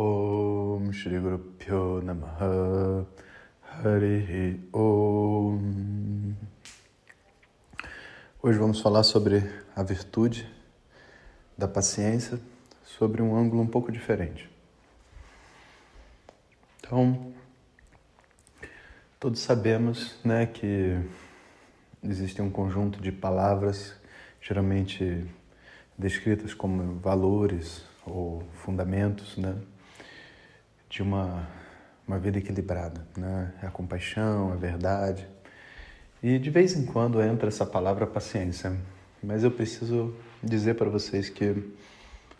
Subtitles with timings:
[0.00, 3.04] Om Shri Guru Pyo Namaha
[3.82, 6.36] Hari Om.
[8.40, 9.42] Hoje vamos falar sobre
[9.74, 10.48] a virtude
[11.58, 12.38] da paciência
[12.84, 14.48] sobre um ângulo um pouco diferente.
[16.78, 17.32] Então,
[19.18, 20.96] todos sabemos, né, que
[22.04, 23.96] existe um conjunto de palavras
[24.40, 25.26] geralmente
[25.98, 29.60] descritas como valores ou fundamentos, né,
[30.88, 31.48] de uma,
[32.06, 33.52] uma vida equilibrada, né?
[33.62, 35.26] A compaixão, a verdade.
[36.22, 38.76] E de vez em quando entra essa palavra paciência,
[39.22, 41.72] mas eu preciso dizer para vocês que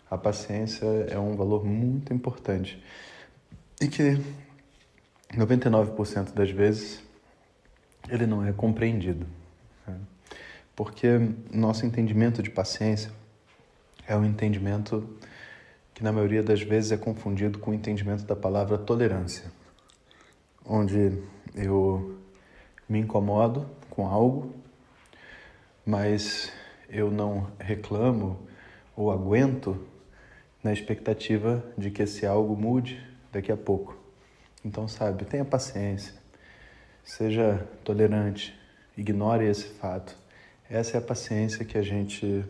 [0.09, 2.83] a paciência é um valor muito importante
[3.79, 4.19] e que
[5.33, 7.01] 99% das vezes
[8.09, 9.25] ele não é compreendido.
[9.87, 9.95] Né?
[10.75, 11.07] Porque
[11.53, 13.11] nosso entendimento de paciência
[14.07, 15.07] é um entendimento
[15.99, 19.51] que na maioria das vezes é confundido com o entendimento da palavra tolerância,
[20.65, 21.21] onde
[21.53, 22.17] eu
[22.87, 24.55] me incomodo com algo,
[25.85, 26.53] mas
[26.87, 28.39] eu não reclamo
[28.95, 29.77] ou aguento
[30.63, 33.97] na expectativa de que esse algo mude daqui a pouco.
[34.63, 36.13] Então, sabe, tenha paciência,
[37.03, 38.57] seja tolerante,
[38.95, 40.17] ignore esse fato.
[40.69, 42.45] Essa é a paciência que a gente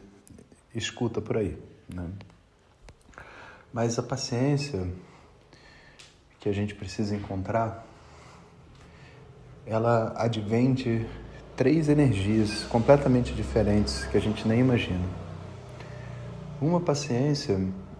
[0.75, 1.57] escuta por aí.
[1.91, 2.11] Né?
[3.71, 4.87] Mas a paciência
[6.39, 7.85] que a gente precisa encontrar,
[9.65, 11.05] ela advém de
[11.55, 15.05] três energias completamente diferentes que a gente nem imagina.
[16.61, 17.59] Uma paciência,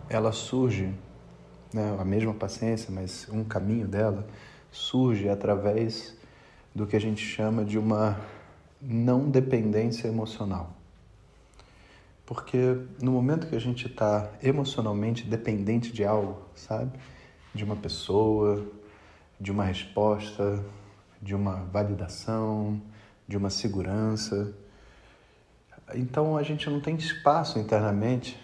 [0.10, 0.94] ela surge,
[1.74, 4.26] né, a mesma paciência, mas um caminho dela
[4.72, 6.16] surge através
[6.74, 8.20] do que a gente chama de uma
[8.82, 10.79] não dependência emocional.
[12.30, 16.92] Porque no momento que a gente está emocionalmente dependente de algo, sabe?
[17.56, 18.68] De uma pessoa,
[19.40, 20.64] de uma resposta,
[21.20, 22.80] de uma validação,
[23.28, 24.54] de uma segurança.
[25.96, 28.40] Então a gente não tem espaço internamente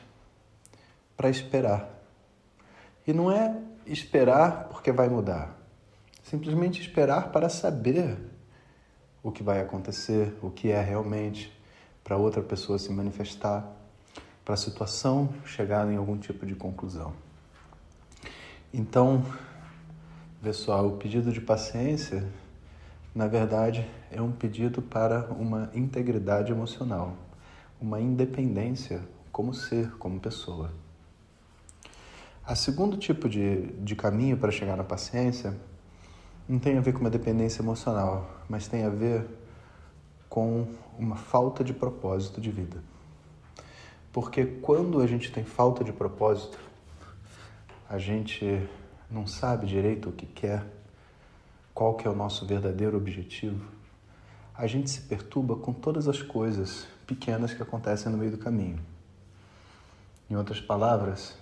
[1.16, 1.88] para esperar.
[3.06, 5.56] E não é esperar porque vai mudar.
[6.24, 8.18] Simplesmente esperar para saber
[9.22, 11.56] o que vai acontecer, o que é realmente,
[12.04, 13.75] para outra pessoa se manifestar,
[14.46, 17.14] para a situação chegar em algum tipo de conclusão.
[18.72, 19.26] Então,
[20.42, 22.24] pessoal, o pedido de paciência,
[23.14, 27.16] na verdade, é um pedido para uma integridade emocional,
[27.82, 29.02] uma independência
[29.32, 30.72] como ser, como pessoa.
[32.46, 35.58] A segundo tipo de, de caminho para chegar na paciência
[36.48, 39.26] não tem a ver com uma dependência emocional, mas tem a ver
[40.30, 40.68] com
[41.00, 42.95] uma falta de propósito de vida.
[44.16, 46.58] Porque quando a gente tem falta de propósito,
[47.90, 48.66] a gente
[49.12, 50.64] não sabe direito o que quer,
[51.74, 53.70] qual que é o nosso verdadeiro objetivo,
[54.54, 58.80] a gente se perturba com todas as coisas pequenas que acontecem no meio do caminho.
[60.30, 61.38] Em outras palavras,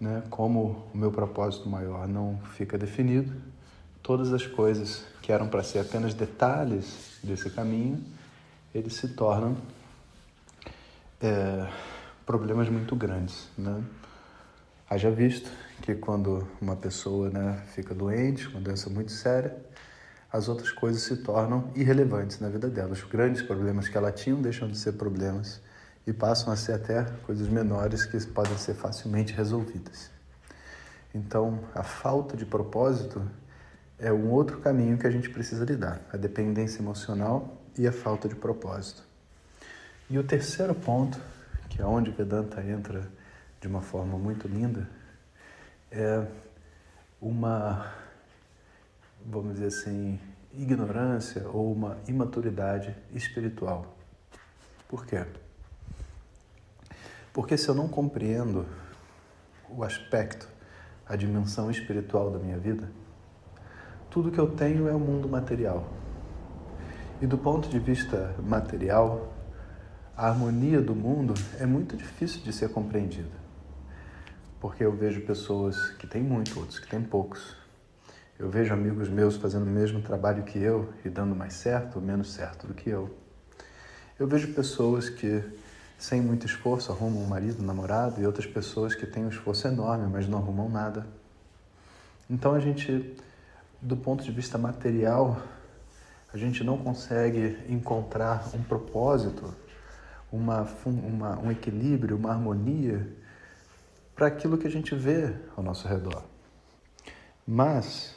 [0.00, 3.30] né, como o meu propósito maior não fica definido,
[4.02, 8.02] todas as coisas que eram para ser apenas detalhes desse caminho,
[8.74, 9.54] eles se tornam
[11.20, 11.68] é,
[12.24, 13.82] problemas muito grandes, né?
[14.88, 15.50] Haja visto
[15.82, 19.56] que quando uma pessoa né, fica doente, uma doença muito séria,
[20.32, 22.92] as outras coisas se tornam irrelevantes na vida dela.
[22.92, 25.60] Os grandes problemas que ela tinha deixam de ser problemas
[26.06, 30.10] e passam a ser até coisas menores que podem ser facilmente resolvidas.
[31.14, 33.22] Então, a falta de propósito
[33.98, 38.28] é um outro caminho que a gente precisa lidar, a dependência emocional e a falta
[38.28, 39.09] de propósito.
[40.10, 41.20] E o terceiro ponto,
[41.68, 43.08] que é onde Vedanta entra
[43.60, 44.90] de uma forma muito linda,
[45.88, 46.26] é
[47.20, 47.94] uma,
[49.24, 50.18] vamos dizer assim,
[50.52, 53.96] ignorância ou uma imaturidade espiritual.
[54.88, 55.24] Por quê?
[57.32, 58.66] Porque se eu não compreendo
[59.68, 60.48] o aspecto,
[61.06, 62.90] a dimensão espiritual da minha vida,
[64.10, 65.88] tudo que eu tenho é o mundo material.
[67.22, 69.32] E do ponto de vista material,
[70.16, 73.40] a harmonia do mundo é muito difícil de ser compreendida.
[74.60, 77.56] Porque eu vejo pessoas que têm muito, outros que têm poucos.
[78.38, 82.02] Eu vejo amigos meus fazendo o mesmo trabalho que eu e dando mais certo ou
[82.02, 83.16] menos certo do que eu.
[84.18, 85.42] Eu vejo pessoas que,
[85.98, 89.66] sem muito esforço, arrumam um marido, um namorado, e outras pessoas que têm um esforço
[89.66, 91.06] enorme, mas não arrumam nada.
[92.28, 93.16] Então a gente
[93.80, 95.40] do ponto de vista material,
[96.32, 99.54] a gente não consegue encontrar um propósito,
[100.32, 103.06] uma, uma, um equilíbrio, uma harmonia
[104.14, 106.22] para aquilo que a gente vê ao nosso redor.
[107.46, 108.14] Mas,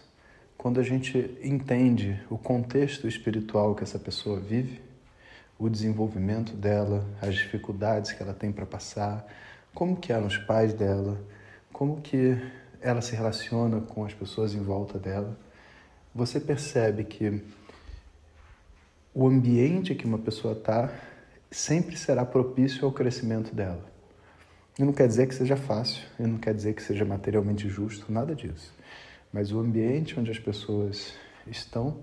[0.57, 4.81] quando a gente entende o contexto espiritual que essa pessoa vive,
[5.57, 9.25] o desenvolvimento dela, as dificuldades que ela tem para passar,
[9.73, 11.19] como que eram os pais dela,
[11.71, 12.37] como que
[12.81, 15.37] ela se relaciona com as pessoas em volta dela,
[16.13, 17.41] você percebe que
[19.13, 20.91] o ambiente que uma pessoa está
[21.53, 23.85] sempre será propício ao crescimento dela.
[24.77, 28.11] E não quer dizer que seja fácil, e não quer dizer que seja materialmente justo,
[28.11, 28.73] nada disso.
[29.31, 31.13] Mas o ambiente onde as pessoas
[31.45, 31.97] estão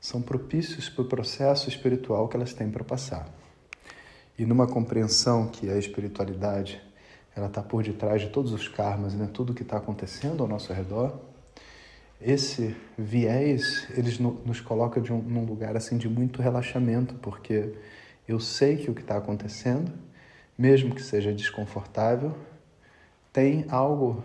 [0.00, 3.28] são propícios para o processo espiritual que elas têm para passar.
[4.38, 6.80] E numa compreensão que a espiritualidade
[7.36, 9.28] ela está por detrás de todos os karmas, né?
[9.32, 11.20] tudo que está acontecendo ao nosso redor,
[12.20, 17.72] esse viés eles nos coloca de um, num lugar assim de muito relaxamento, porque
[18.30, 19.92] eu sei que o que está acontecendo,
[20.56, 22.36] mesmo que seja desconfortável,
[23.32, 24.22] tem algo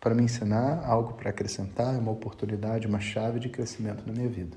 [0.00, 4.56] para me ensinar, algo para acrescentar, uma oportunidade, uma chave de crescimento na minha vida.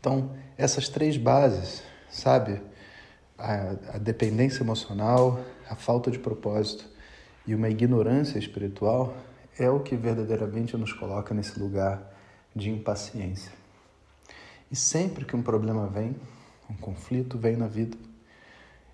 [0.00, 2.60] Então, essas três bases, sabe?
[3.38, 6.88] A, a dependência emocional, a falta de propósito
[7.46, 9.14] e uma ignorância espiritual
[9.58, 12.10] é o que verdadeiramente nos coloca nesse lugar
[12.56, 13.52] de impaciência.
[14.70, 16.16] E sempre que um problema vem,
[16.74, 17.96] um conflito vem na vida,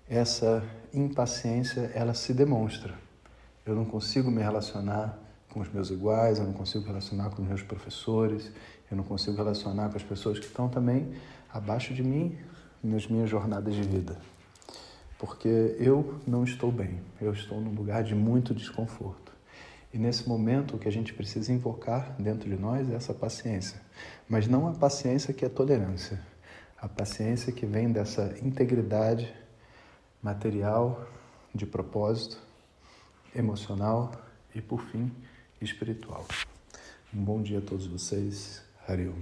[0.07, 0.63] essa
[0.93, 2.93] impaciência ela se demonstra.
[3.65, 5.17] Eu não consigo me relacionar
[5.49, 8.51] com os meus iguais, eu não consigo relacionar com os meus professores,
[8.89, 11.13] eu não consigo relacionar com as pessoas que estão também
[11.51, 12.37] abaixo de mim
[12.83, 14.17] nas minhas jornadas de vida.
[15.17, 19.31] Porque eu não estou bem, eu estou num lugar de muito desconforto.
[19.93, 23.79] E nesse momento o que a gente precisa invocar dentro de nós é essa paciência.
[24.27, 26.19] Mas não a paciência que é tolerância,
[26.81, 29.31] a paciência que vem dessa integridade
[30.21, 31.07] material,
[31.53, 32.41] de propósito,
[33.35, 34.11] emocional
[34.55, 35.11] e, por fim,
[35.61, 36.25] espiritual.
[37.13, 38.63] Um bom dia a todos vocês.
[38.87, 39.19] Hariom.